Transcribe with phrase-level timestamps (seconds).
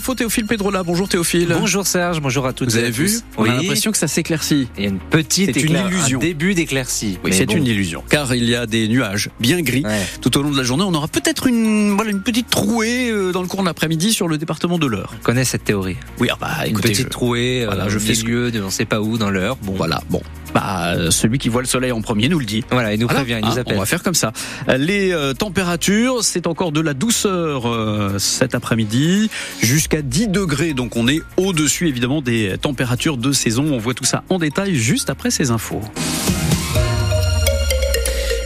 [0.00, 0.82] infos, Théophile Pedrola.
[0.82, 1.54] Bonjour Théophile.
[1.60, 3.22] Bonjour Serge, bonjour à toutes Vous et avez à vu tous.
[3.36, 4.66] On Oui, a l'impression que ça s'éclaircit.
[4.78, 6.18] il y a une petite une illusion.
[6.18, 7.18] un début d'éclaircie.
[7.22, 7.56] Oui, Mais c'est bon.
[7.56, 10.00] une illusion, car il y a des nuages bien gris Ouais.
[10.22, 10.84] tout au long de la journée.
[10.86, 14.26] On aura peut-être une, voilà, une petite trouée euh, dans le cours de l'après-midi sur
[14.26, 15.12] le département de l'Eure.
[15.20, 15.96] On connaît cette théorie.
[16.18, 18.70] Oui, ah bah Une écoutez, petite je- trouée voilà, euh, je au fais de on
[18.70, 19.56] sait pas où dans l'heure.
[19.62, 20.22] Bon, voilà, bon,
[20.54, 22.64] bah celui qui voit le soleil en premier nous le dit.
[22.70, 23.76] Voilà, il nous Voilà, prévient, il nous appelle.
[23.76, 24.32] on va faire comme ça.
[24.76, 29.30] Les euh, températures, c'est encore de la douceur euh, cet après-midi,
[29.62, 30.74] jusqu'à 10 degrés.
[30.74, 33.66] Donc on est au-dessus évidemment des températures de saison.
[33.72, 35.80] On voit tout ça en détail juste après ces infos.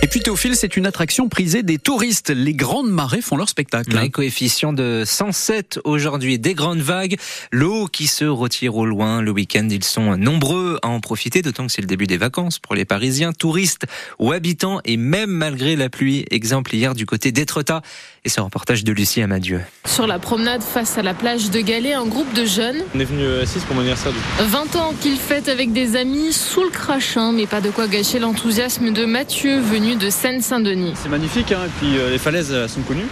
[0.05, 2.29] Et puis Théophile, c'est une attraction prisée des touristes.
[2.29, 3.97] Les grandes marées font leur spectacle.
[3.97, 7.17] Un coefficient de 107 aujourd'hui, des grandes vagues,
[7.51, 9.67] l'eau qui se retire au loin le week-end.
[9.71, 12.85] Ils sont nombreux à en profiter, d'autant que c'est le début des vacances pour les
[12.85, 13.87] Parisiens, touristes
[14.19, 16.27] ou habitants, et même malgré la pluie.
[16.31, 17.81] Exemple hier du côté d'Étretat,
[18.27, 19.63] et ce reportage de Lucie Amadieu.
[19.87, 23.05] Sur la promenade face à la plage de Galets, un groupe de jeunes, On est
[23.05, 24.51] venu à 6 pour mon anniversaire du coup.
[24.51, 28.19] 20 ans qu'ils fêtent avec des amis sous le crachin, mais pas de quoi gâcher
[28.19, 30.95] l'enthousiasme de Mathieu, venu de Seine-Saint-Denis.
[31.03, 33.07] C'est magnifique, hein, et puis euh, les falaises elles sont connues,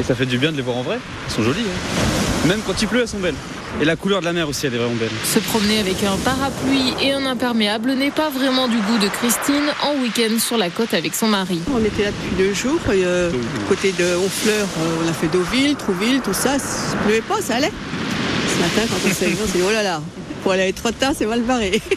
[0.00, 0.98] et ça fait du bien de les voir en vrai.
[1.26, 1.60] Elles sont jolies.
[1.66, 2.48] hein.
[2.48, 3.34] Même quand il pleut, elles sont belles.
[3.80, 5.10] Et la couleur de la mer aussi, elle est vraiment belle.
[5.24, 9.64] Se promener avec un parapluie et un imperméable n'est pas vraiment du goût de Christine
[9.82, 11.60] en week-end sur la côte avec son mari.
[11.74, 12.78] On était là depuis deux jours.
[12.92, 13.32] Et, euh,
[13.68, 16.58] côté de Honfleur, euh, on a fait Deauville, Trouville, tout ça.
[16.60, 17.72] Ça pleuvait pas, ça allait.
[18.54, 20.00] Ce matin, quand on s'est on s'est dit, oh là là,
[20.44, 21.82] pour aller trop tard, c'est mal barré.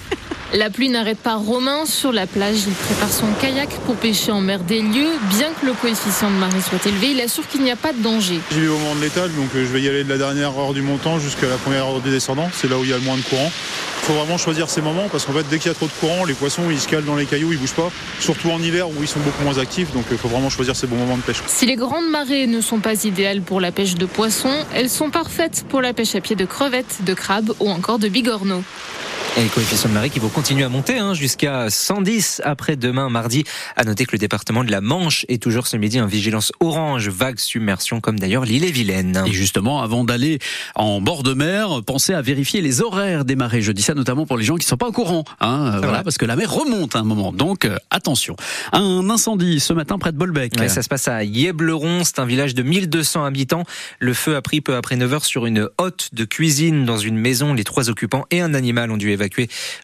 [0.53, 2.59] La pluie n'arrête pas Romain sur la plage.
[2.67, 5.11] Il prépare son kayak pour pêcher en mer des lieux.
[5.29, 8.01] Bien que le coefficient de marée soit élevé, il assure qu'il n'y a pas de
[8.01, 8.39] danger.
[8.51, 10.57] J'y vais au moment de l'étal, donc euh, je vais y aller de la dernière
[10.57, 12.47] heure du montant jusqu'à la première heure du descendant.
[12.53, 13.51] C'est là où il y a le moins de courant.
[14.01, 15.91] Il faut vraiment choisir ces moments parce qu'en fait, dès qu'il y a trop de
[15.99, 17.91] courant, les poissons ils se calent dans les cailloux, ils bougent pas.
[18.21, 20.87] Surtout en hiver où ils sont beaucoup moins actifs, donc il faut vraiment choisir ces
[20.87, 21.43] bons moments de pêche.
[21.47, 25.09] Si les grandes marées ne sont pas idéales pour la pêche de poissons, elles sont
[25.09, 28.63] parfaites pour la pêche à pied de crevettes, de crabes ou encore de bigorneaux.
[29.37, 33.07] Et les coefficients de marée qui vont continuer à monter hein, jusqu'à 110 après demain
[33.07, 33.43] mardi.
[33.75, 37.07] À noter que le département de la Manche est toujours ce midi en vigilance orange,
[37.09, 39.23] vague submersion comme d'ailleurs l'île et Vilaine.
[39.27, 40.39] Et justement, avant d'aller
[40.73, 43.61] en bord de mer, pensez à vérifier les horaires des marées.
[43.61, 45.77] Je dis ça notamment pour les gens qui ne sont pas au courant, hein, euh,
[45.77, 46.03] voilà, vrai.
[46.03, 47.31] parce que la mer remonte à un moment.
[47.31, 48.35] Donc euh, attention.
[48.71, 50.53] Un incendie ce matin près de Bolbec.
[50.57, 53.65] Ouais, ça se passe à Yebleron, c'est un village de 1200 habitants.
[53.99, 57.19] Le feu a pris peu après 9 heures sur une hotte de cuisine dans une
[57.19, 57.53] maison.
[57.53, 59.26] Les trois occupants et un animal ont dû évacuer.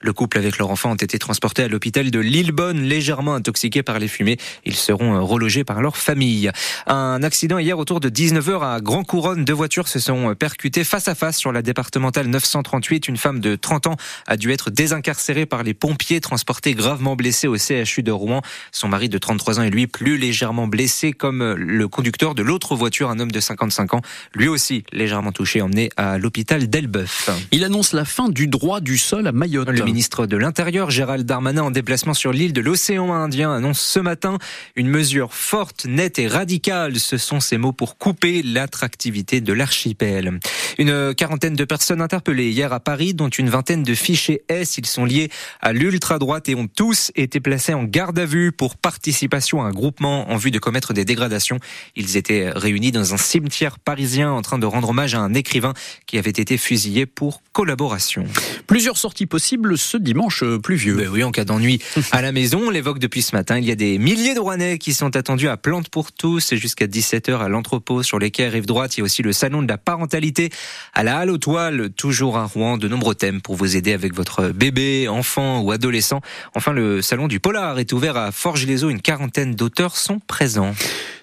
[0.02, 4.00] Le couple avec leur enfant ont été transportés à l'hôpital de Lillebonne, légèrement intoxiqués par
[4.00, 4.38] les fumées.
[4.66, 6.52] Ils seront euh, relogés par leur famille.
[6.88, 9.46] Un accident hier autour de 19h à Grand Couronne.
[9.46, 13.08] Deux voitures se sont euh, percutées face à face sur la départementale 938.
[13.08, 13.96] Une femme de 30 ans
[14.28, 18.42] a dû être désincarcérée par les pompiers, transportée gravement blessée au CHU de Rouen.
[18.72, 22.44] Son mari de 33 ans est lui plus légèrement blessé comme euh, le conducteur de
[22.44, 24.02] l'autre voiture, un homme de 55 ans,
[24.34, 27.30] lui aussi légèrement touché, emmené à l'hôpital d'Elbeuf.
[27.52, 29.70] Il annonce la fin du droit du sol à Mayotte.
[29.70, 34.00] Le ministre de l'Intérieur, Gérald Darmanin, en déplacement sur l'île de l'océan Indien, annonce ce
[34.00, 34.38] matin
[34.76, 37.00] une mesure forte, nette et radicale.
[37.00, 40.40] Ce sont ces mots pour couper l'attractivité de l'archipel.
[40.78, 44.78] Une quarantaine de personnes interpellées hier à Paris, dont une vingtaine de fichés S.
[44.78, 45.30] Ils sont liés
[45.62, 49.72] à l'ultra-droite et ont tous été placés en garde à vue pour participation à un
[49.72, 51.60] groupement en vue de commettre des dégradations.
[51.96, 55.74] Ils étaient réunis dans un cimetière parisien en train de rendre hommage à un écrivain
[56.08, 58.26] qui avait été fusillé pour collaboration.
[58.66, 60.96] Plusieurs sorties possibles ce dimanche euh, pluvieux.
[60.96, 61.80] Ben oui, en cas d'ennui
[62.12, 63.58] à la maison, on l'évoque depuis ce matin.
[63.58, 66.58] Il y a des milliers de Rouennais qui sont attendus à Plante pour tous et
[66.58, 68.98] jusqu'à 17h à l'entrepôt sur les quais rive droite.
[68.98, 70.50] Il y a aussi le salon de la parentalité
[70.94, 72.78] à la Halle aux Toiles, toujours à Rouen.
[72.78, 76.22] De nombreux thèmes pour vous aider avec votre bébé, enfant ou adolescent.
[76.56, 78.90] Enfin, le salon du Polar est ouvert à Forges-les-Eaux.
[78.90, 80.74] Une quarantaine d'auteurs sont présents.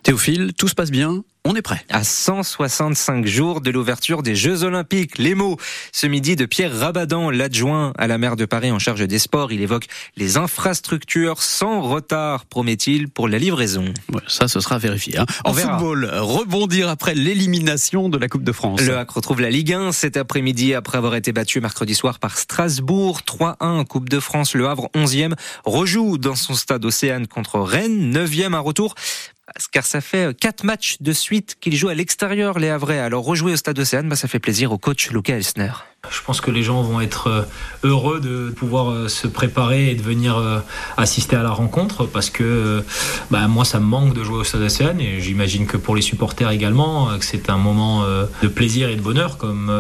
[0.02, 1.82] Théophile, tout se passe bien on est prêt.
[1.88, 5.56] À 165 jours de l'ouverture des Jeux Olympiques, les mots
[5.92, 9.52] ce midi de Pierre Rabadan, l'adjoint à la maire de Paris en charge des sports.
[9.52, 9.86] Il évoque
[10.16, 13.86] les infrastructures sans retard, promet-il, pour la livraison.
[14.12, 15.18] Ouais, ça, ce sera vérifié.
[15.18, 15.26] Hein.
[15.44, 15.78] En verra.
[15.78, 18.80] football, rebondir après l'élimination de la Coupe de France.
[18.82, 22.36] Le Hack retrouve la Ligue 1 cet après-midi après avoir été battu mercredi soir par
[22.38, 24.54] Strasbourg 3-1 Coupe de France.
[24.54, 25.34] Le Havre 11e
[25.64, 28.94] rejoue dans son stade Océane contre Rennes 9e à retour
[29.72, 32.98] car ça fait quatre matchs de suite qu'il joue à l'extérieur les Havrais.
[32.98, 35.72] Alors rejouer au stade Océane, bah, ça fait plaisir au coach Luca Elsner.
[36.10, 37.42] Je pense que les gens vont être euh,
[37.84, 40.58] heureux de pouvoir euh, se préparer et de venir euh,
[40.96, 42.82] assister à la rencontre parce que
[43.30, 46.02] bah, moi ça me manque de jouer au Stade Océane et j'imagine que pour les
[46.02, 48.04] supporters également que c'est un moment
[48.42, 49.72] de plaisir et de bonheur comme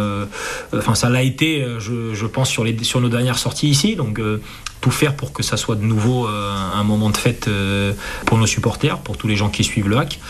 [0.74, 4.20] enfin ça l'a été je, pense sur les sur nos dernières sorties ici donc
[4.80, 7.48] tout faire pour que ça soit de nouveau un moment de fête
[8.26, 10.20] pour nos supporters, pour tous les gens qui suivent le hack.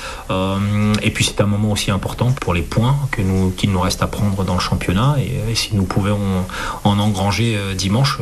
[1.03, 4.03] Et puis c'est un moment aussi important pour les points que nous, qu'il nous reste
[4.03, 5.17] à prendre dans le championnat.
[5.19, 6.47] Et, si nous pouvons
[6.85, 8.19] en, engranger dimanche,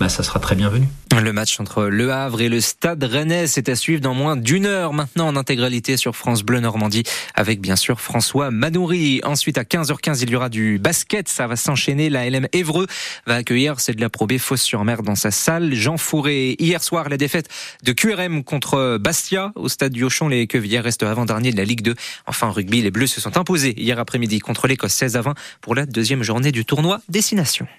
[0.00, 0.88] bah, ça sera très bienvenu.
[1.20, 4.66] Le match entre Le Havre et le Stade Rennais, c'est à suivre dans moins d'une
[4.66, 7.02] heure maintenant en intégralité sur France Bleu Normandie
[7.34, 9.20] avec bien sûr François Manoury.
[9.24, 12.08] Ensuite à 15h15 il y aura du basket, ça va s'enchaîner.
[12.08, 12.86] La LM Évreux
[13.26, 15.74] va accueillir c'est de la probée Fosse-sur-Mer dans sa salle.
[15.74, 17.48] Jean Fourré hier soir la défaite
[17.82, 20.28] de QRM contre Bastia au stade du Auchan.
[20.28, 21.94] Les Quevilliers restent avant-dernier de la Ligue 2.
[22.26, 25.34] Enfin en rugby, les Bleus se sont imposés hier après-midi contre l'Écosse 16 à 20
[25.60, 27.68] pour la deuxième journée du tournoi Destination.